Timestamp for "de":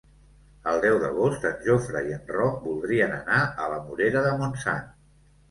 4.31-4.35